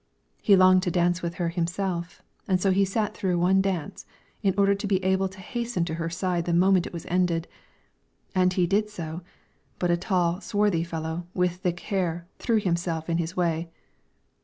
[0.41, 4.07] He longed to dance with her himself, and so he sat through one dance,
[4.41, 7.47] in order to be able to hasten to her side the moment it was ended;
[8.33, 9.21] and he did so,
[9.77, 13.69] but a tall, swarthy fellow, with thick hair, threw himself in his way.